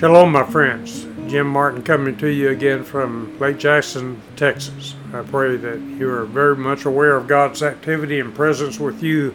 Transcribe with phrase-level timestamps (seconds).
[0.00, 1.06] Shalom, my friends.
[1.26, 4.94] Jim Martin coming to you again from Lake Jackson, Texas.
[5.12, 9.34] I pray that you are very much aware of God's activity and presence with you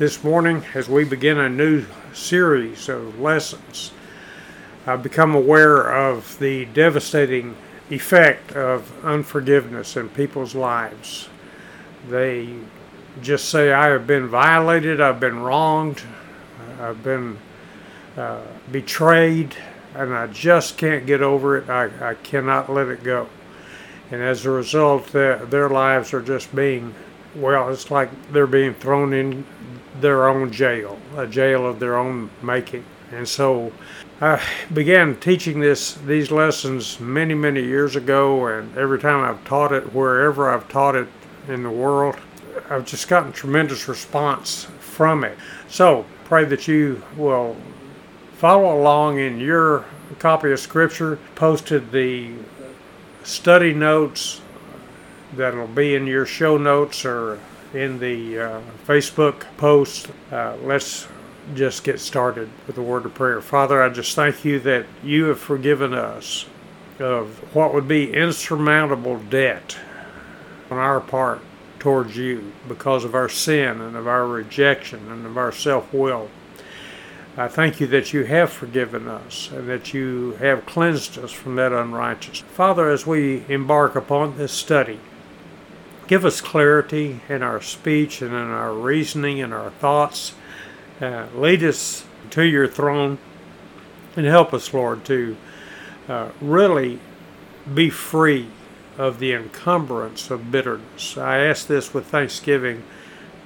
[0.00, 3.92] this morning as we begin a new series of lessons.
[4.88, 7.54] I've become aware of the devastating
[7.88, 11.28] effect of unforgiveness in people's lives.
[12.08, 12.56] They
[13.20, 16.02] just say, I have been violated, I've been wronged,
[16.80, 17.38] I've been
[18.16, 18.40] uh,
[18.72, 19.54] betrayed,
[19.94, 21.68] and I just can't get over it.
[21.68, 23.28] I, I cannot let it go.
[24.10, 26.94] And as a result, their, their lives are just being,
[27.34, 29.44] well, it's like they're being thrown in
[30.00, 32.84] their own jail, a jail of their own making.
[33.10, 33.72] And so
[34.20, 34.42] I
[34.72, 39.92] began teaching this these lessons many, many years ago, and every time I've taught it,
[39.94, 41.08] wherever I've taught it
[41.48, 42.16] in the world,
[42.70, 45.36] I've just gotten tremendous response from it.
[45.68, 47.56] So pray that you will
[48.42, 49.84] follow along in your
[50.18, 51.16] copy of Scripture.
[51.36, 52.32] Posted the
[53.22, 54.40] study notes
[55.34, 57.38] that'll be in your show notes or
[57.72, 60.10] in the uh, Facebook post.
[60.32, 61.06] Uh, let's
[61.54, 63.40] just get started with a word of prayer.
[63.40, 66.46] Father, I just thank you that you have forgiven us
[66.98, 69.78] of what would be insurmountable debt
[70.68, 71.40] on our part
[71.78, 76.28] towards you because of our sin and of our rejection and of our self will.
[77.34, 81.56] I thank you that you have forgiven us and that you have cleansed us from
[81.56, 82.40] that unrighteousness.
[82.52, 85.00] Father, as we embark upon this study,
[86.06, 90.34] give us clarity in our speech and in our reasoning and our thoughts.
[91.00, 93.16] Uh, lead us to your throne
[94.14, 95.34] and help us, Lord, to
[96.08, 97.00] uh, really
[97.74, 98.48] be free
[98.98, 101.16] of the encumbrance of bitterness.
[101.16, 102.82] I ask this with thanksgiving,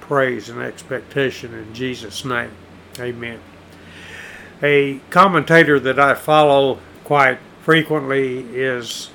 [0.01, 2.51] praise, and expectation in Jesus' name.
[2.99, 3.39] Amen.
[4.63, 9.11] A commentator that I follow quite frequently is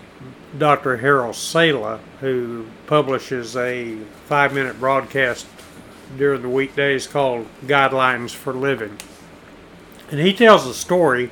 [0.56, 0.98] Dr.
[0.98, 5.46] Harold Sala, who publishes a five minute broadcast
[6.16, 8.98] during the weekdays called Guidelines for Living.
[10.10, 11.30] And he tells a story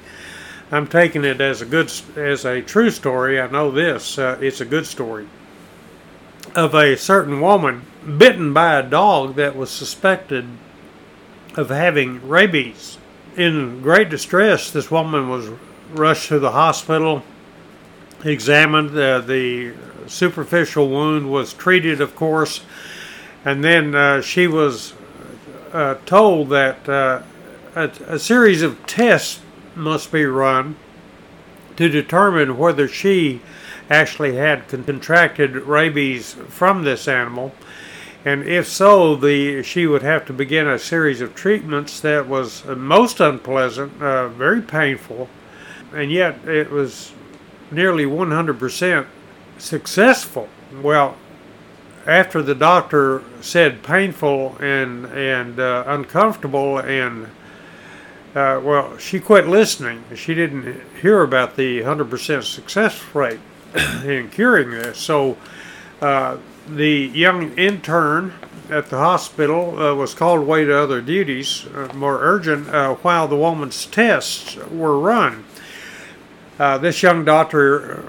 [0.73, 3.41] I'm taking it as a good as a true story.
[3.41, 5.29] I know this; uh, it's a good story
[6.55, 7.83] of a certain woman
[8.19, 10.47] bitten by a dog that was suspected
[11.57, 12.99] of having rabies.
[13.37, 15.49] In great distress, this woman was
[15.93, 17.23] rushed to the hospital,
[18.25, 18.91] examined.
[18.91, 19.73] Uh, the
[20.09, 22.63] superficial wound was treated, of course,
[23.45, 24.95] and then uh, she was
[25.73, 27.23] uh, told that uh,
[27.77, 29.41] a, a series of tests
[29.77, 30.77] must be run
[31.77, 33.41] to determine whether she
[33.89, 37.55] actually had contracted rabies from this animal.
[38.25, 42.65] And if so, the she would have to begin a series of treatments that was
[42.67, 45.29] most unpleasant, uh, very painful,
[45.95, 47.13] and yet it was
[47.71, 49.07] nearly 100%
[49.59, 50.49] successful.
[50.83, 51.17] Well,
[52.07, 57.27] after the doctor said painful and and uh, uncomfortable and
[58.35, 60.05] uh, well, she quit listening.
[60.15, 63.41] She didn't hear about the 100% success rate
[64.05, 64.99] in curing this.
[64.99, 65.37] So
[66.01, 66.37] uh,
[66.69, 68.33] the young intern
[68.71, 73.27] at the hospital uh, was called away to other duties, uh, more urgent, uh, while
[73.27, 75.45] the woman's tests were run.
[76.59, 78.05] Uh, this young doctor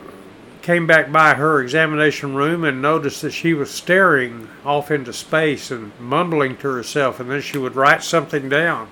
[0.61, 5.71] came back by her examination room and noticed that she was staring off into space
[5.71, 8.87] and mumbling to herself, and then she would write something down.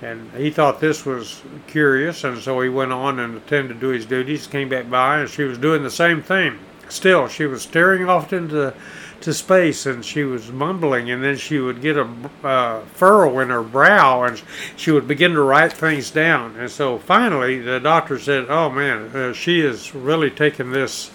[0.00, 4.06] And he thought this was curious, and so he went on and attended to his
[4.06, 6.58] duties, came back by, and she was doing the same thing.
[6.90, 8.74] Still, she was staring off into
[9.20, 12.08] to space and she was mumbling, and then she would get a
[12.42, 14.40] uh, furrow in her brow and
[14.76, 16.56] she would begin to write things down.
[16.56, 21.10] And so finally, the doctor said, Oh man, uh, she is really taking this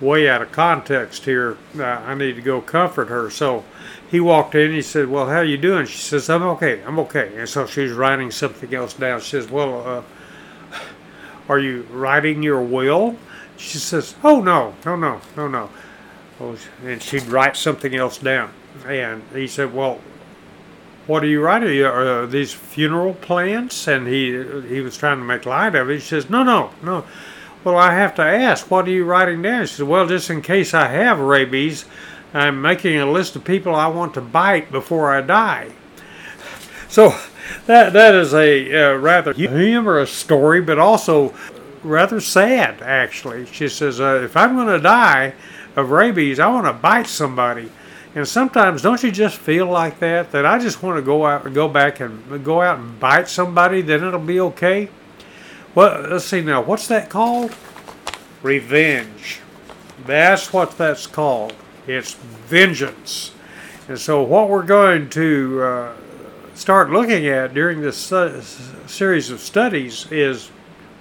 [0.00, 1.56] way out of context here.
[1.78, 3.30] Uh, I need to go comfort her.
[3.30, 3.64] So
[4.10, 4.72] he walked in.
[4.72, 6.82] He said, "Well, how are you doing?" She says, "I'm okay.
[6.86, 9.20] I'm okay." And so she's writing something else down.
[9.20, 10.78] She says, "Well, uh,
[11.48, 13.16] are you writing your will?"
[13.56, 15.70] She says, "Oh no, no, no, no, no."
[16.40, 18.50] Oh, and she'd write something else down.
[18.86, 20.00] And he said, "Well,
[21.06, 21.82] what are you writing?
[21.82, 24.30] Are these funeral plans?" And he
[24.68, 26.00] he was trying to make light of it.
[26.00, 27.04] She says, "No, no, no."
[27.62, 29.62] Well, I have to ask, what are you writing down?
[29.66, 31.86] She says, "Well, just in case I have rabies."
[32.34, 35.70] I'm making a list of people I want to bite before I die.
[36.88, 37.14] So
[37.66, 41.32] that that is a uh, rather humorous story, but also
[41.84, 42.82] rather sad.
[42.82, 45.34] Actually, she says, uh, "If I'm going to die
[45.76, 47.70] of rabies, I want to bite somebody."
[48.14, 50.30] And sometimes, don't you just feel like that?
[50.30, 53.28] That I just want to go out, and go back and go out and bite
[53.28, 54.88] somebody, then it'll be okay.
[55.74, 56.62] Well, let's see now.
[56.62, 57.54] What's that called?
[58.42, 59.40] Revenge.
[60.06, 61.54] That's what that's called.
[61.86, 63.32] It's vengeance.
[63.88, 65.92] And so, what we're going to uh,
[66.54, 68.40] start looking at during this uh,
[68.86, 70.50] series of studies is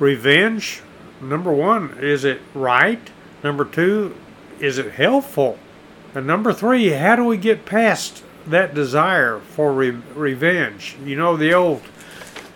[0.03, 0.81] revenge.
[1.21, 3.09] Number one, is it right?
[3.43, 4.15] Number two,
[4.59, 5.57] is it helpful?
[6.13, 10.97] And number three, how do we get past that desire for re- revenge?
[11.03, 11.81] You know the old,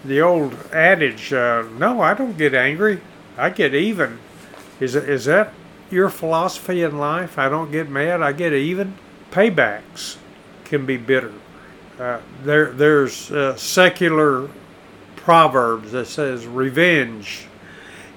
[0.04, 1.32] the old adage.
[1.32, 3.00] Uh, no, I don't get angry.
[3.38, 4.20] I get even.
[4.80, 5.54] Is is that
[5.90, 7.40] your philosophy in life?
[7.40, 8.22] I don't get mad.
[8.22, 8.96] I get even.
[9.32, 10.18] Paybacks
[10.66, 11.34] can be bitter.
[12.00, 14.50] Uh, there, there's uh, secular
[15.28, 17.48] proverbs that says revenge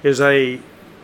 [0.01, 0.57] is a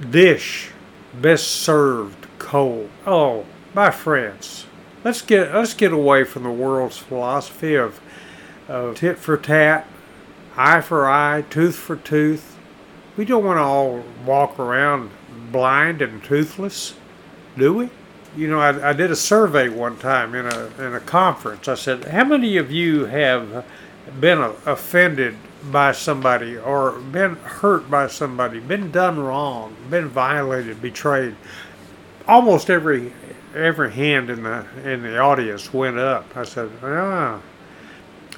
[0.10, 0.72] dish
[1.14, 2.90] best served cold.
[3.06, 4.68] Oh, my friends,
[5.04, 8.00] let's get let's get away from the world's philosophy of,
[8.70, 9.86] of tit for tat,
[10.56, 12.58] eye for eye, tooth for tooth.
[13.18, 15.12] We don't want to all walk around
[15.52, 16.96] blind and toothless,
[17.58, 17.90] do we?
[18.34, 21.68] You know, I, I did a survey one time in a in a conference.
[21.68, 23.66] I said, "How many of you have
[24.22, 25.36] been offended
[25.72, 31.36] by somebody or been hurt by somebody, been done wrong, been violated, betrayed?"
[32.28, 33.14] Almost every
[33.56, 36.36] every hand in the in the audience went up.
[36.36, 37.42] I said, "Ah,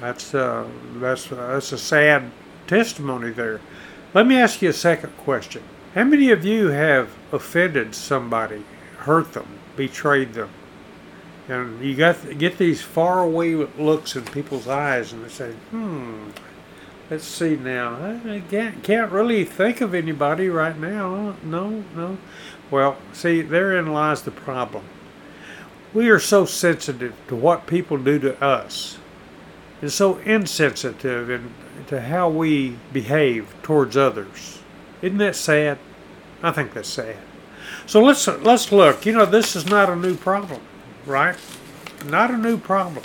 [0.00, 2.30] that's uh, that's uh, that's a sad
[2.66, 3.60] testimony there."
[4.12, 5.62] Let me ask you a second question.
[5.94, 8.64] How many of you have offended somebody,
[8.98, 9.46] hurt them,
[9.76, 10.50] betrayed them?
[11.48, 16.30] And you got get these faraway looks in people's eyes, and they say, "Hmm,
[17.10, 17.94] let's see now.
[18.24, 21.34] I can't, can't really think of anybody right now.
[21.42, 22.18] No, no."
[22.70, 24.84] Well, see, therein lies the problem.
[25.92, 28.98] We are so sensitive to what people do to us,
[29.82, 31.52] and so insensitive in,
[31.88, 34.60] to how we behave towards others.
[35.02, 35.78] Isn't that sad?
[36.42, 37.16] I think that's sad.
[37.86, 39.04] So let's let's look.
[39.04, 40.60] You know, this is not a new problem,
[41.06, 41.36] right?
[42.06, 43.04] Not a new problem.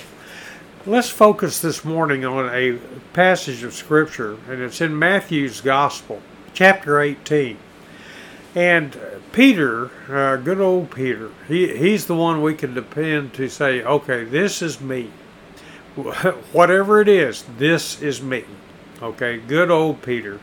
[0.87, 2.77] Let's focus this morning on a
[3.11, 6.21] passage of scripture, and it's in Matthew's Gospel,
[6.53, 7.57] chapter 18.
[8.53, 8.95] And
[9.31, 14.25] Peter, uh, good old Peter, he, he's the one we can depend to say, okay,
[14.25, 15.05] this is me.
[16.51, 18.45] Whatever it is, this is me.
[19.01, 20.39] Okay, good old Peter.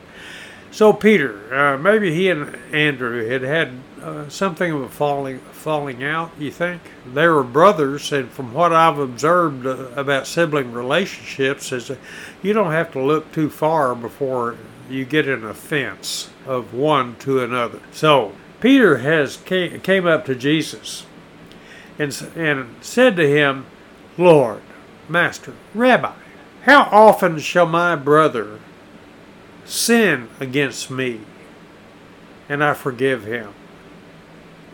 [0.73, 6.03] So Peter, uh, maybe he and Andrew had had uh, something of a falling falling
[6.03, 6.31] out.
[6.39, 6.83] You think
[7.13, 11.91] they were brothers, and from what I've observed uh, about sibling relationships, is
[12.43, 14.57] you don't have to look too far before
[14.91, 17.81] you get an offense of one to another.
[17.93, 21.07] So Peter has came, came up to Jesus
[21.99, 23.67] and and said to him,
[24.19, 24.63] Lord,
[25.09, 26.13] Master, Rabbi,
[26.63, 28.61] how often shall my brother
[29.65, 31.21] sin against me
[32.49, 33.55] and I forgive him.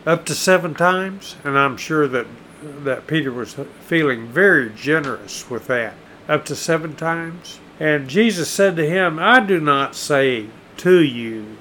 [0.05, 2.27] Up to seven times, and I'm sure that
[2.61, 5.93] that Peter was feeling very generous with that.
[6.27, 7.59] Up to seven times.
[7.79, 10.47] And Jesus said to him, I do not say
[10.77, 11.57] to you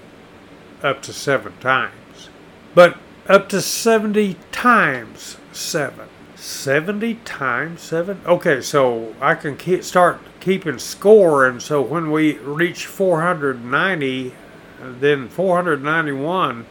[0.83, 2.29] up to seven times,
[2.75, 2.99] but
[3.29, 6.09] up to 70 times seven.
[6.35, 8.21] 70 times 7?
[8.25, 14.33] Okay, so I can keep, start keeping score, and so when we reach 490,
[14.81, 16.67] then 491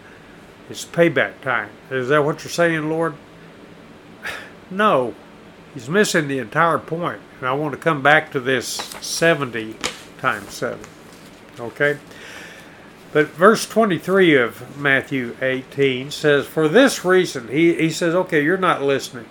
[0.70, 1.70] is payback time.
[1.90, 3.16] Is that what you're saying, Lord?
[4.70, 5.16] No.
[5.74, 7.22] He's missing the entire point.
[7.40, 8.68] And I want to come back to this
[9.00, 9.76] 70
[10.18, 10.80] times 7.
[11.60, 12.00] Okay?
[13.14, 18.58] But verse 23 of Matthew 18 says, For this reason, he, he says, okay, you're
[18.58, 19.26] not listening.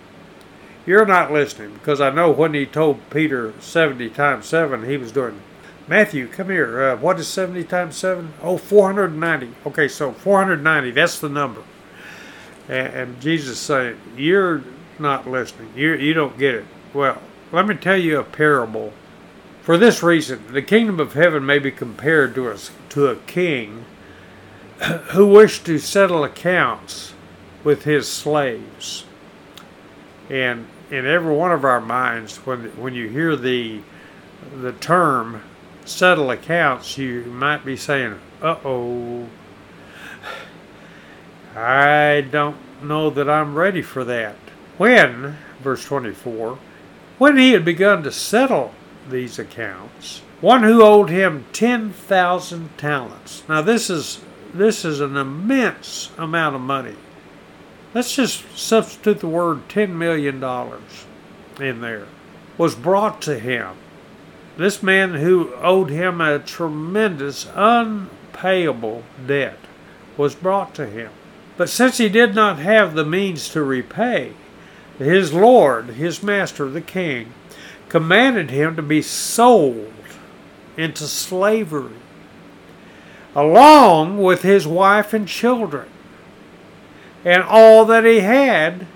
[0.87, 5.13] You're not listening because I know when he told Peter 70 times 7, he was
[5.13, 5.41] doing.
[5.89, 6.83] Matthew, come here.
[6.83, 8.33] Uh, what is 70 times 7?
[8.43, 9.55] Oh, 490.
[9.67, 11.63] Okay, so 490, that's the number.
[12.69, 14.65] And, and Jesus saying, You're
[14.99, 15.73] not listening.
[15.77, 16.65] You, you don't get it.
[16.93, 18.93] Well, let me tell you a parable.
[19.63, 22.57] For this reason, the kingdom of heaven may be compared to a,
[22.91, 23.85] to a king
[25.11, 27.15] who wished to settle accounts
[27.63, 29.05] with his slaves.
[30.31, 33.81] And in every one of our minds, when when you hear the
[34.61, 35.43] the term
[35.87, 39.29] settle accounts, you might be saying, "Uh oh,
[41.55, 44.37] I don't know that I'm ready for that."
[44.79, 46.59] When, verse 24,
[47.19, 48.75] when he had begun to settle
[49.09, 53.43] these accounts, one who owed him 10,000 talents.
[53.49, 54.21] Now this is
[54.53, 56.97] this is an immense amount of money.
[57.95, 60.43] Let's just substitute the word $10 million
[61.61, 62.07] in there.
[62.59, 63.77] Was brought to him.
[64.57, 69.59] This man who owed him a tremendous, unpayable debt
[70.17, 71.11] was brought to him.
[71.57, 74.33] But since he did not have the means to repay,
[74.99, 77.33] his lord, his master, the king,
[77.89, 79.93] commanded him to be sold
[80.77, 81.97] into slavery,
[83.35, 85.89] along with his wife and children,
[87.25, 88.87] and all that he had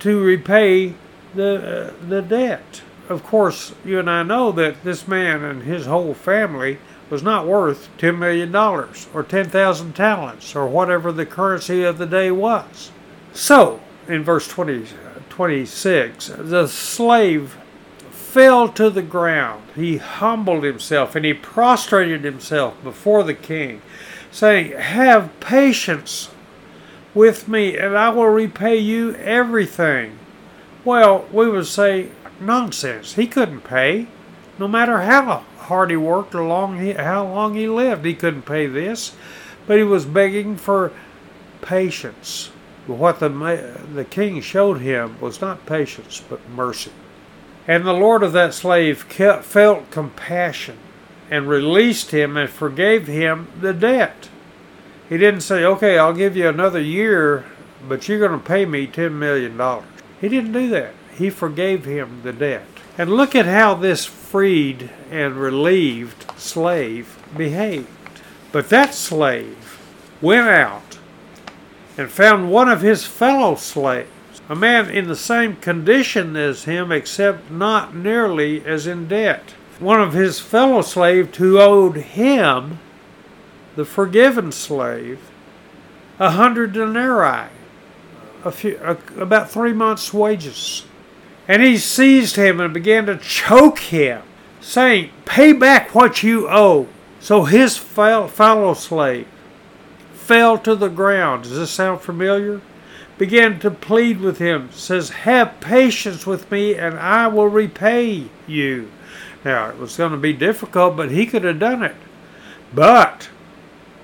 [0.00, 0.94] to repay
[1.34, 2.82] the, uh, the debt.
[3.10, 6.78] Of course, you and I know that this man and his whole family
[7.10, 12.30] was not worth $10 million or 10,000 talents or whatever the currency of the day
[12.30, 12.92] was.
[13.32, 14.86] So, in verse 20,
[15.28, 17.56] 26, the slave
[18.12, 19.64] fell to the ground.
[19.74, 23.82] He humbled himself and he prostrated himself before the king,
[24.30, 26.30] saying, Have patience
[27.12, 30.16] with me, and I will repay you everything.
[30.84, 32.10] Well, we would say,
[32.40, 33.14] Nonsense.
[33.14, 34.06] He couldn't pay.
[34.58, 38.42] No matter how hard he worked or long he, how long he lived, he couldn't
[38.42, 39.14] pay this.
[39.66, 40.92] But he was begging for
[41.62, 42.50] patience.
[42.86, 43.28] What the,
[43.94, 46.90] the king showed him was not patience, but mercy.
[47.68, 50.78] And the Lord of that slave felt compassion
[51.30, 54.28] and released him and forgave him the debt.
[55.08, 57.44] He didn't say, okay, I'll give you another year,
[57.88, 59.60] but you're going to pay me $10 million.
[60.20, 60.94] He didn't do that.
[61.20, 62.66] He forgave him the debt.
[62.96, 67.88] And look at how this freed and relieved slave behaved.
[68.52, 69.78] But that slave
[70.22, 70.98] went out
[71.98, 74.08] and found one of his fellow slaves
[74.48, 79.50] a man in the same condition as him, except not nearly as in debt.
[79.78, 82.78] One of his fellow slaves who owed him,
[83.76, 85.20] the forgiven slave,
[86.18, 87.50] a hundred denarii,
[88.42, 90.86] a few, a, about three months' wages.
[91.50, 94.22] And he seized him and began to choke him,
[94.60, 96.86] saying, Pay back what you owe.
[97.18, 99.26] So his fellow slave
[100.12, 101.42] fell to the ground.
[101.42, 102.60] Does this sound familiar?
[103.18, 108.88] began to plead with him, says, Have patience with me and I will repay you.
[109.44, 111.96] Now, it was going to be difficult, but he could have done it.
[112.72, 113.28] But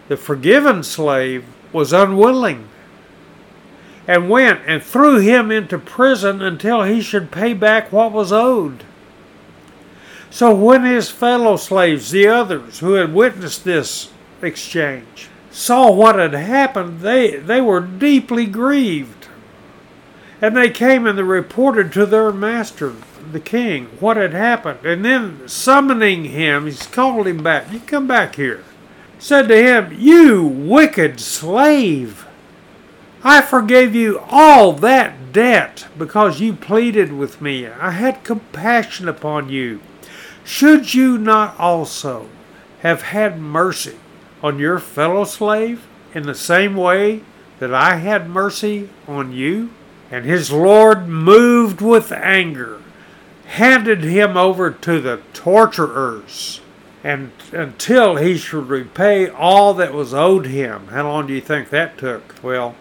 [0.09, 2.67] the forgiven slave was unwilling
[4.07, 8.85] and went and threw him into prison until he should pay back what was owed.
[10.31, 14.11] So when his fellow slaves, the others who had witnessed this
[14.43, 19.29] exchange, saw what had happened, they, they were deeply grieved.
[20.43, 22.95] And they came and they reported to their master,
[23.33, 24.85] the king, what had happened.
[24.85, 27.73] And then summoning him, he called him back.
[27.73, 28.63] You come back here.
[29.19, 32.26] Said to him, You wicked slave!
[33.23, 37.67] I forgave you all that debt because you pleaded with me.
[37.67, 39.81] I had compassion upon you.
[40.45, 42.29] Should you not also
[42.81, 43.97] have had mercy
[44.43, 47.23] on your fellow slave in the same way
[47.59, 49.71] that I had mercy on you?
[50.11, 52.81] And his Lord, moved with anger,
[53.47, 56.61] handed him over to the torturers
[57.03, 60.89] and until he should repay all that was owed him.
[60.89, 62.35] How long do you think that took?
[62.43, 62.75] Well,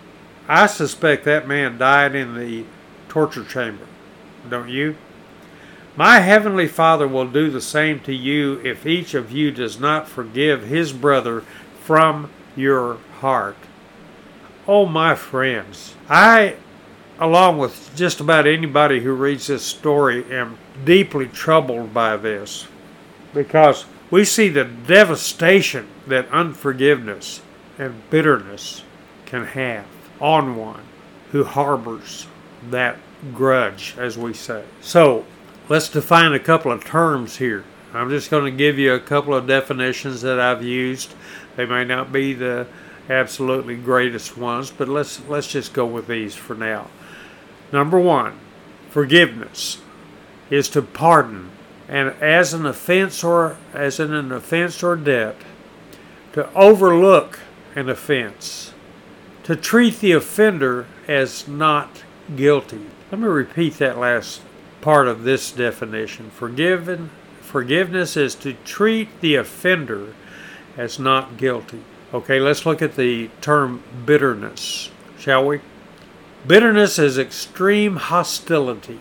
[0.47, 2.65] I suspect that man died in the
[3.09, 3.85] torture chamber.
[4.49, 4.95] Don't you?
[5.95, 10.07] My heavenly Father will do the same to you if each of you does not
[10.07, 11.41] forgive his brother
[11.81, 13.55] from your heart.
[14.67, 16.57] Oh, my friends, I,
[17.17, 22.67] along with just about anybody who reads this story, am deeply troubled by this
[23.33, 27.41] because we see the devastation that unforgiveness
[27.77, 28.83] and bitterness
[29.25, 29.85] can have
[30.25, 30.81] on one
[31.31, 32.25] who harbors
[32.71, 32.97] that
[33.31, 34.63] grudge, as we say.
[34.81, 35.23] So,
[35.69, 37.63] let's define a couple of terms here.
[37.93, 41.13] I'm just going to give you a couple of definitions that I've used.
[41.55, 42.65] They may not be the
[43.07, 46.89] absolutely greatest ones, but let's let's just go with these for now.
[47.71, 48.33] Number 1,
[48.89, 49.77] forgiveness
[50.49, 51.51] is to pardon
[51.87, 55.35] and as an offense or as in an offense or debt
[56.33, 57.39] to overlook
[57.75, 58.73] an offense
[59.45, 62.03] to treat the offender as not
[62.35, 62.81] guilty.
[63.11, 64.41] Let me repeat that last
[64.81, 66.31] part of this definition.
[66.31, 67.11] Forgiven,
[67.41, 70.13] forgiveness is to treat the offender
[70.75, 71.81] as not guilty.
[72.13, 75.61] Okay, let's look at the term bitterness, shall we?
[76.47, 78.99] Bitterness is extreme hostility,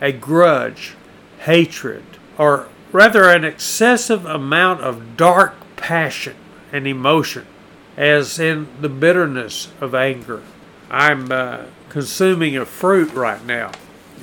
[0.00, 0.94] a grudge,
[1.40, 2.04] hatred,
[2.36, 6.36] or rather an excessive amount of dark passion
[6.72, 7.46] and emotion,
[7.98, 10.40] as in the bitterness of anger.
[10.88, 13.72] I'm uh, consuming a fruit right now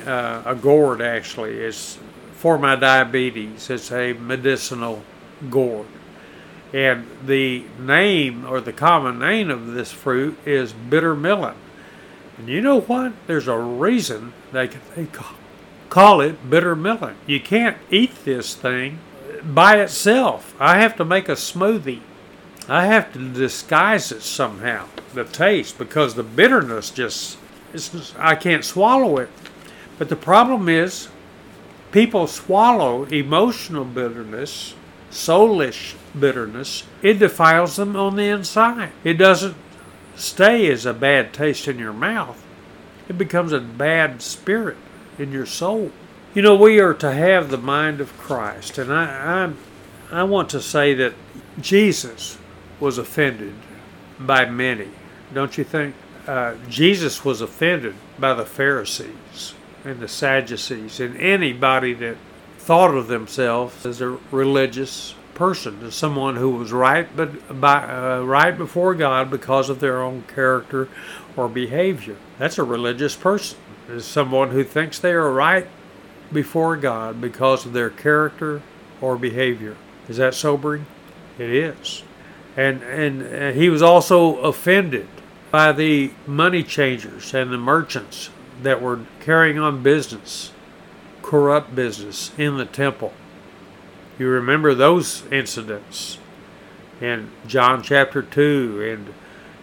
[0.08, 1.60] uh, a gourd actually.
[1.60, 2.00] is
[2.34, 3.70] for my diabetes.
[3.70, 5.04] It's a medicinal
[5.50, 5.88] gourd.
[6.74, 11.56] And the name or the common name of this fruit is bitter melon.
[12.38, 13.14] And you know what?
[13.28, 15.08] There's a reason they, they
[15.90, 17.16] call it bitter melon.
[17.28, 19.00] You can't eat this thing
[19.44, 20.56] by itself.
[20.60, 22.02] I have to make a smoothie.
[22.68, 27.38] I have to disguise it somehow, the taste, because the bitterness just,
[28.18, 29.30] I can't swallow it.
[30.00, 31.10] But the problem is,
[31.92, 34.74] people swallow emotional bitterness,
[35.12, 36.84] soulish bitterness.
[37.04, 38.92] It defiles them on the inside.
[39.04, 39.56] It doesn't
[40.16, 42.44] stay as a bad taste in your mouth.
[43.08, 44.78] It becomes a bad spirit
[45.20, 45.92] in your soul.
[46.34, 49.54] You know, we are to have the mind of Christ, and I,
[50.12, 51.14] I, I want to say that
[51.62, 52.38] Jesus
[52.80, 53.54] was offended
[54.20, 54.88] by many,
[55.34, 55.96] don't you think?
[56.28, 59.54] Uh, Jesus was offended by the Pharisees
[59.84, 62.18] and the Sadducees and anybody that
[62.58, 68.22] thought of themselves as a religious person, as someone who was right, but by, uh,
[68.22, 70.88] right before God because of their own character
[71.36, 72.16] or behavior.
[72.40, 73.60] That's a religious person.
[73.88, 75.68] Is someone who thinks they are right
[76.32, 78.62] before God because of their character
[79.02, 79.76] or behavior.
[80.08, 80.86] Is that sobering?
[81.38, 82.04] It is.
[82.58, 85.08] And and uh, he was also offended
[85.52, 88.30] by the money changers and the merchants
[88.62, 90.52] that were carrying on business,
[91.22, 93.14] corrupt business in the temple.
[94.18, 96.18] You remember those incidents
[97.02, 99.14] in John chapter 2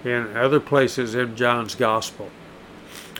[0.05, 2.31] and in other places in John's gospel,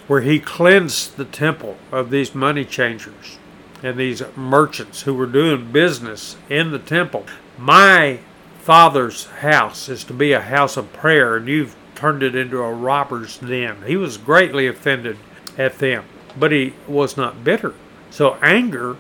[0.07, 3.39] where he cleansed the temple of these money changers
[3.83, 7.27] and these merchants who were doing business in the temple.
[7.59, 8.21] My
[8.63, 12.73] father's house is to be a house of prayer, and you've turned it into a
[12.73, 13.83] robber's den.
[13.85, 15.19] He was greatly offended
[15.59, 16.05] at them,
[16.39, 17.75] but he was not bitter.
[18.11, 18.97] So anger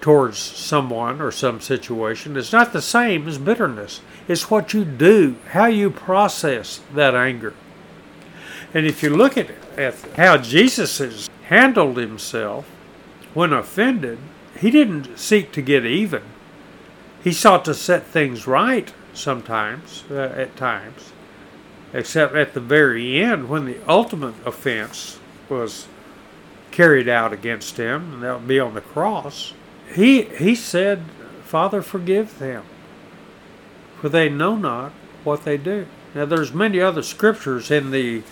[0.00, 4.00] towards someone or some situation is not the same as bitterness.
[4.26, 7.54] It's what you do, how you process that anger.
[8.74, 12.66] And if you look at, at how Jesus has handled himself
[13.32, 14.18] when offended,
[14.58, 16.22] he didn't seek to get even.
[17.22, 21.12] He sought to set things right sometimes, uh, at times,
[21.92, 25.86] except at the very end when the ultimate offense was
[26.70, 29.54] carried out against him, and that would be on the cross
[29.92, 31.04] he he said,
[31.44, 32.64] Father, forgive them,
[34.00, 35.86] for they know not what they do.
[36.14, 38.22] Now, there's many other scriptures in the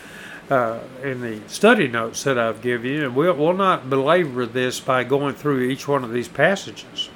[0.51, 4.81] uh, in the study notes that I've given you, and we'll, we'll not belabor this
[4.81, 7.11] by going through each one of these passages.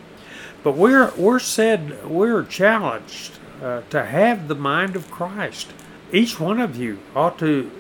[0.63, 5.69] But we're we're said we're challenged uh, to have the mind of Christ.
[6.13, 7.71] Each one of you ought to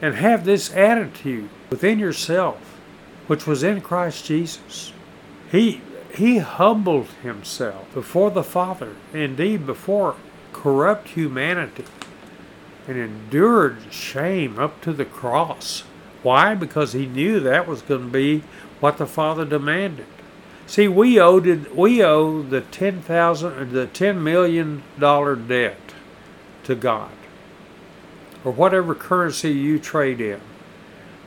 [0.00, 2.58] and have this attitude within yourself,
[3.28, 4.92] which was in Christ Jesus.
[5.50, 5.80] He
[6.14, 10.16] he humbled himself before the Father, indeed before
[10.52, 11.84] corrupt humanity,
[12.86, 15.84] and endured shame up to the cross.
[16.22, 16.54] Why?
[16.54, 18.42] Because he knew that was going to be
[18.80, 20.06] what the Father demanded.
[20.72, 25.76] See, we owed we owe the ten thousand the ten million dollar debt
[26.64, 27.10] to God,
[28.42, 30.40] or whatever currency you trade in.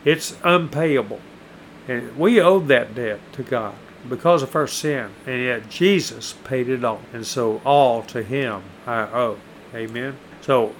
[0.04, 1.20] It's unpayable,
[1.88, 3.76] and we owed that debt to God
[4.10, 7.02] because of our sin, and yet Jesus paid it all.
[7.14, 9.38] And so all to him I owe.
[9.76, 10.18] Amen.
[10.42, 10.74] So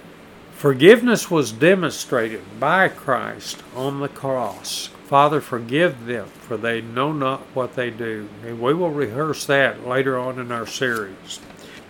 [0.54, 4.90] forgiveness was demonstrated by Christ on the cross.
[5.06, 8.28] Father, forgive them, for they know not what they do.
[8.44, 11.40] And we will rehearse that later on in our series.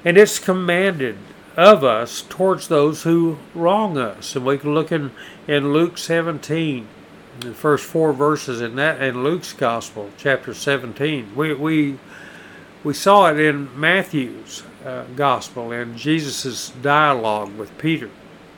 [0.04, 1.18] And it's commanded
[1.56, 4.36] of us towards those who wrong us.
[4.36, 5.12] And we can look in,
[5.48, 6.88] in Luke 17
[7.40, 11.36] the first four verses in that in Luke's gospel, chapter 17.
[11.36, 11.98] We we
[12.84, 18.10] we saw it in Matthew's uh, gospel in Jesus' dialogue with Peter,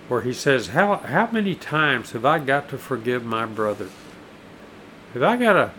[0.07, 3.89] where he says, "How how many times have I got to forgive my brother?
[5.21, 5.71] Have I got to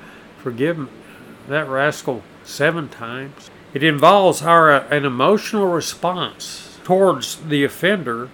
[0.43, 0.89] forgive
[1.49, 8.31] that rascal seven times?" It involves our uh, an emotional response towards the offender,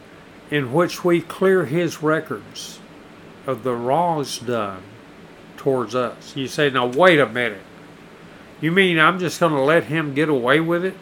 [0.51, 2.79] in which we clear his records
[3.47, 4.83] of the wrongs done
[5.57, 6.37] towards us.
[6.37, 7.62] You say, now wait a minute.
[8.61, 10.95] You mean I'm just going to let him get away with it?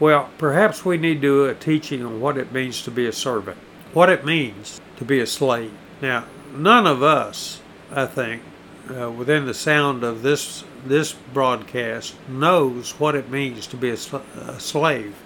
[0.00, 3.12] Well, perhaps we need to do a teaching on what it means to be a
[3.12, 3.58] servant,
[3.92, 5.72] what it means to be a slave.
[6.00, 8.42] Now, none of us, I think,
[8.90, 13.96] uh, within the sound of this this broadcast, knows what it means to be a,
[13.96, 15.16] sl- a slave.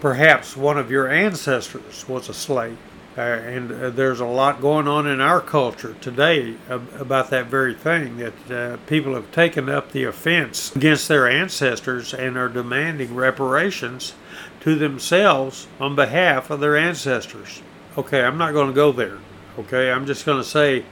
[0.00, 2.76] Perhaps one of your ancestors was a slave.
[3.16, 7.74] Uh, and uh, there's a lot going on in our culture today about that very
[7.74, 13.14] thing that uh, people have taken up the offense against their ancestors and are demanding
[13.14, 14.14] reparations
[14.60, 17.60] to themselves on behalf of their ancestors.
[17.98, 19.18] Okay, I'm not going to go there.
[19.58, 20.82] Okay, I'm just going to say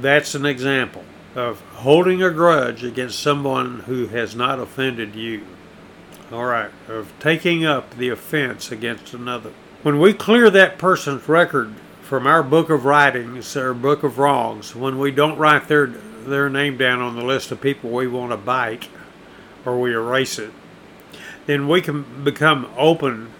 [0.00, 1.04] that's an example
[1.34, 5.44] of holding a grudge against someone who has not offended you.
[6.32, 9.52] All right, of taking up the offense against another
[9.86, 14.74] when we clear that person's record from our book of writings or book of wrongs,
[14.74, 18.32] when we don't write their their name down on the list of people we want
[18.32, 18.88] to bite
[19.64, 20.50] or we erase it,
[21.46, 23.30] then we can become open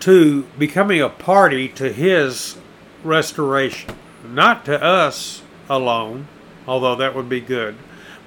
[0.00, 2.56] to becoming a party to his
[3.04, 3.94] restoration.
[4.26, 6.28] Not to us alone,
[6.66, 7.76] although that would be good,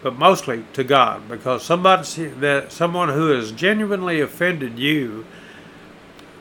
[0.02, 5.26] but mostly to God, because somebody that someone who has genuinely offended you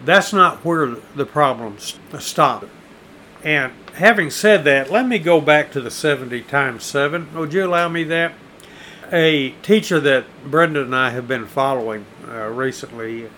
[0.04, 2.66] that's not where the problems stop.
[3.42, 7.34] And having said that, let me go back to the 70 times 7.
[7.34, 8.34] Would you allow me that?
[9.12, 13.30] A teacher that Brenda and I have been following uh, recently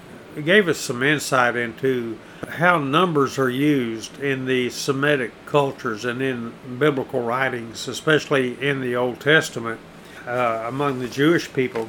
[0.44, 6.52] gave us some insight into how numbers are used in the Semitic cultures and in
[6.78, 9.80] biblical writings, especially in the Old Testament
[10.26, 11.88] uh, among the Jewish people.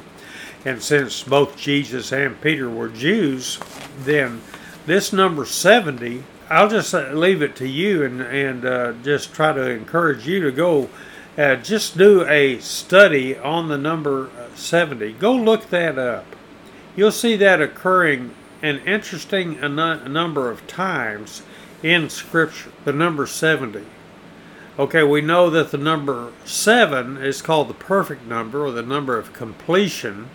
[0.64, 3.58] And since both Jesus and Peter were Jews,
[4.00, 4.42] then
[4.86, 9.52] this number 70, I'll just uh, leave it to you and, and uh, just try
[9.52, 10.90] to encourage you to go
[11.38, 15.12] uh, just do a study on the number uh, 70.
[15.12, 16.26] Go look that up.
[16.96, 21.42] You'll see that occurring an interesting number of times
[21.82, 23.84] in Scripture, the number 70.
[24.78, 29.18] Okay, we know that the number 7 is called the perfect number or the number
[29.18, 30.28] of completion.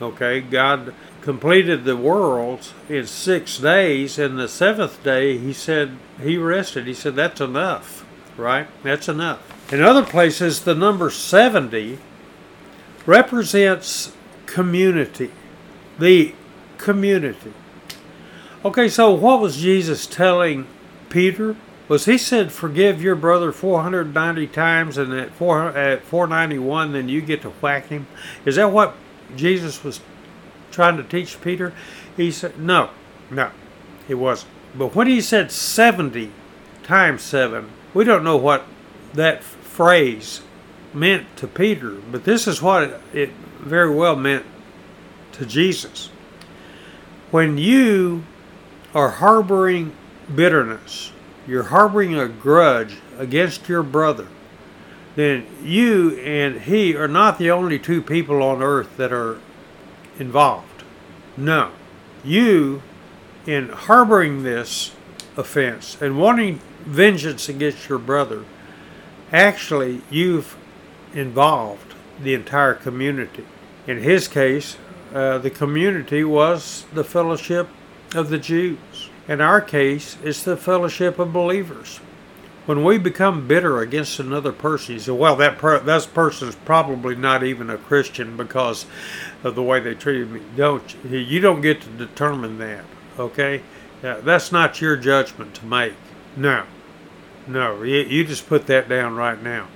[0.00, 6.36] Okay, God completed the world in six days, and the seventh day he said he
[6.36, 6.86] rested.
[6.86, 8.04] He said that's enough,
[8.36, 8.66] right?
[8.82, 9.72] That's enough.
[9.72, 11.98] In other places, the number 70
[13.06, 14.12] represents
[14.46, 15.30] community.
[16.00, 16.34] The
[16.82, 17.52] community.
[18.64, 20.66] Okay, so what was Jesus telling
[21.08, 21.56] Peter?
[21.88, 27.20] Was he said, forgive your brother 490 times, and at, 4, at 491, then you
[27.20, 28.06] get to whack him?
[28.44, 28.94] Is that what
[29.36, 30.00] Jesus was
[30.70, 31.72] trying to teach Peter?
[32.16, 32.90] He said, no,
[33.30, 33.50] no,
[34.06, 34.52] he wasn't.
[34.74, 36.30] But when he said 70
[36.82, 38.64] times 7, we don't know what
[39.14, 40.40] that phrase
[40.94, 44.46] meant to Peter, but this is what it very well meant
[45.32, 46.10] to Jesus.
[47.32, 48.24] When you
[48.94, 49.96] are harboring
[50.34, 51.12] bitterness,
[51.48, 54.28] you're harboring a grudge against your brother,
[55.16, 59.40] then you and he are not the only two people on earth that are
[60.18, 60.84] involved.
[61.38, 61.70] No.
[62.22, 62.82] You,
[63.46, 64.94] in harboring this
[65.34, 68.44] offense and wanting vengeance against your brother,
[69.32, 70.54] actually you've
[71.14, 73.46] involved the entire community.
[73.86, 74.76] In his case,
[75.14, 77.68] uh, the community was the fellowship
[78.14, 79.10] of the Jews.
[79.28, 82.00] In our case, it's the fellowship of believers
[82.66, 86.54] when we become bitter against another person, you say, well, that per- that person is
[86.54, 88.86] probably not even a Christian because
[89.42, 90.40] of the way they treated me.
[90.56, 92.84] Don't you don't get to determine that,
[93.18, 93.62] okay?
[94.02, 95.94] Uh, that's not your judgment to make.
[96.36, 96.64] No,
[97.46, 99.66] no, you, you just put that down right now.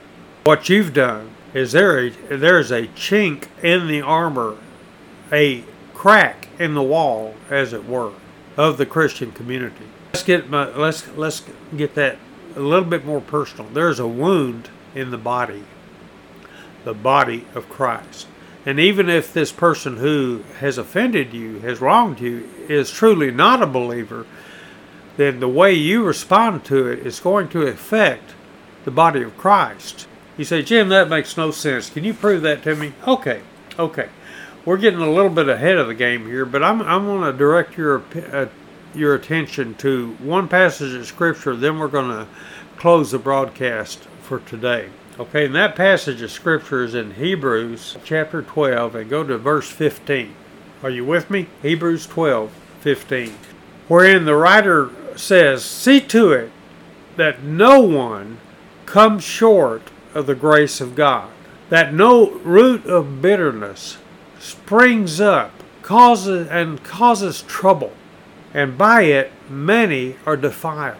[0.45, 4.57] What you've done is there a, there's a chink in the armor,
[5.33, 8.13] a crack in the wall, as it were,
[8.57, 9.87] of the Christian community.
[10.13, 11.43] Let's get my, let's let's
[11.77, 12.19] get that
[12.55, 13.71] a little bit more personal.
[13.71, 15.65] There's a wound in the body,
[16.85, 18.27] the body of Christ.
[18.65, 23.63] And even if this person who has offended you, has wronged you, is truly not
[23.63, 24.27] a believer,
[25.17, 28.35] then the way you respond to it is going to affect
[28.85, 30.09] the body of Christ.
[30.37, 31.91] You say, Jim, that makes no sense.
[31.91, 32.93] Can you prove that to me?
[33.07, 33.41] Okay,
[33.79, 34.09] okay.
[34.67, 37.39] We're getting a little bit ahead of the game here, but I'm, I'm going to
[37.39, 38.03] direct your
[38.33, 38.47] uh,
[38.97, 42.27] your attention to one passage of Scripture, then we're going to
[42.77, 44.89] close the broadcast for today.
[45.19, 49.71] Okay, and that passage of Scripture is in Hebrews chapter 12, and go to verse
[49.71, 50.35] 15.
[50.83, 51.47] Are you with me?
[51.63, 52.51] Hebrews 12,
[52.81, 53.35] 15.
[53.89, 56.51] Wherein the writer says, See to it
[57.17, 58.39] that no one
[58.85, 61.31] comes short of the grace of God,
[61.71, 63.99] that no root of bitterness
[64.47, 67.93] springs up causes and causes trouble
[68.55, 70.97] and by it many are defiled.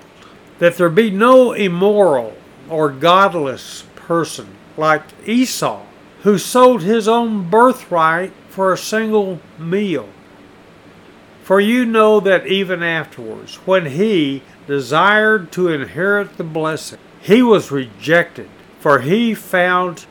[0.59, 2.37] That there be no immoral
[2.69, 5.83] or godless person like Esau,
[6.23, 10.09] who sold his own birthright for a single meal.
[11.43, 16.99] For you know that even afterwards, when he, desired to inherit the blessing.
[17.21, 18.49] He was rejected,
[18.81, 20.07] for he found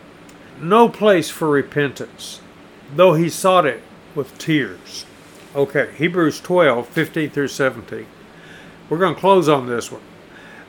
[0.60, 2.42] no place for repentance,
[2.96, 3.82] though he sought it
[4.16, 5.06] with tears.
[5.56, 8.06] Okay, Hebrews 12, 15 through 17.
[8.90, 10.02] We're going to close on this one.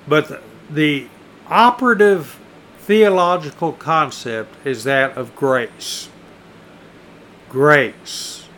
[0.07, 1.09] But the,
[1.49, 2.39] operative
[2.81, 6.09] theological concept is that of grace.
[7.49, 8.49] Grace.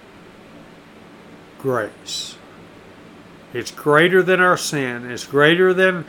[1.59, 2.37] Grace.
[3.52, 6.04] It's greater than our sin, it's greater than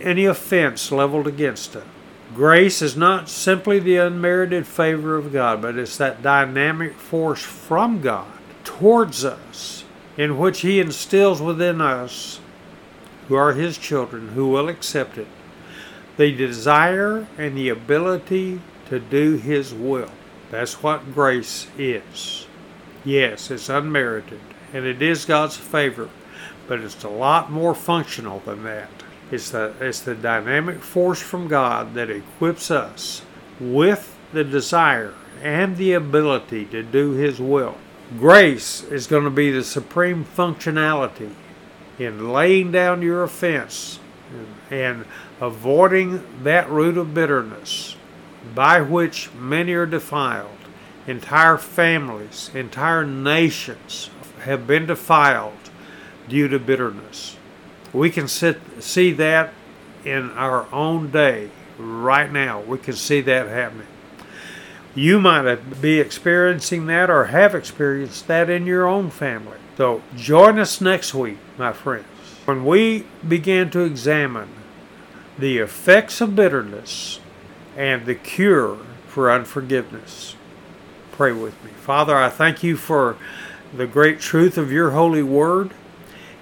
[0.00, 1.84] any offense leveled against it.
[2.36, 8.02] Grace is not simply the unmerited favor of God, but it's that dynamic force from
[8.02, 8.30] God
[8.62, 9.84] towards us
[10.18, 12.38] in which He instills within us,
[13.28, 15.28] who are His children, who will accept it,
[16.18, 20.10] the desire and the ability to do His will.
[20.50, 22.46] That's what grace is.
[23.02, 24.40] Yes, it's unmerited,
[24.74, 26.10] and it is God's favor,
[26.68, 28.90] but it's a lot more functional than that.
[29.30, 33.22] It's the, it's the dynamic force from God that equips us
[33.58, 37.76] with the desire and the ability to do His will.
[38.18, 41.32] Grace is going to be the supreme functionality
[41.98, 43.98] in laying down your offense
[44.70, 45.04] and
[45.40, 47.96] avoiding that root of bitterness
[48.54, 50.50] by which many are defiled.
[51.06, 54.10] Entire families, entire nations
[54.40, 55.70] have been defiled
[56.28, 57.36] due to bitterness.
[57.92, 59.52] We can sit, see that
[60.04, 62.60] in our own day right now.
[62.60, 63.86] We can see that happening.
[64.94, 69.58] You might be experiencing that or have experienced that in your own family.
[69.76, 72.06] So join us next week, my friends,
[72.46, 74.48] when we begin to examine
[75.38, 77.20] the effects of bitterness
[77.76, 80.34] and the cure for unforgiveness.
[81.12, 81.70] Pray with me.
[81.72, 83.18] Father, I thank you for
[83.74, 85.72] the great truth of your holy word.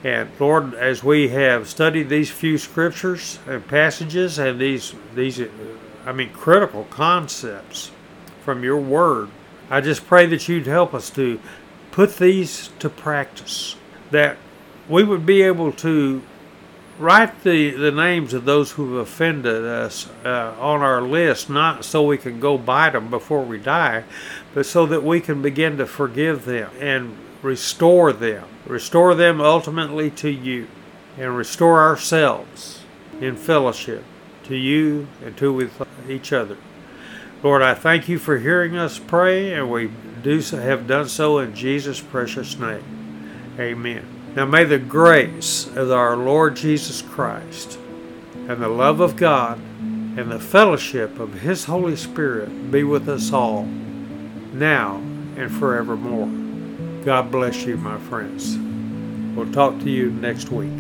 [0.05, 5.41] And Lord, as we have studied these few scriptures and passages and these these
[6.05, 7.91] I mean critical concepts
[8.45, 9.31] from your word,
[9.71, 11.41] I just pray that you'd help us to
[11.91, 13.77] put these to practice.
[14.11, 14.37] That
[14.91, 16.23] we would be able to
[16.99, 22.05] write the, the names of those who've offended us uh, on our list, not so
[22.05, 24.05] we can go bite them before we die,
[24.53, 28.49] but so that we can begin to forgive them and restore them.
[28.67, 30.67] Restore them ultimately to you
[31.19, 32.81] and restore ourselves
[33.21, 34.03] in fellowship
[34.45, 36.57] to you and to with each other.
[37.43, 39.91] Lord, I thank you for hearing us pray, and we
[40.23, 42.83] do have done so in Jesus' precious name.
[43.59, 44.07] Amen.
[44.35, 47.79] Now may the grace of our Lord Jesus Christ
[48.49, 53.33] and the love of God and the fellowship of His Holy Spirit be with us
[53.33, 54.97] all, now
[55.37, 56.44] and forevermore.
[57.05, 58.57] God bless you, my friends.
[59.37, 60.73] We'll talk to you next week.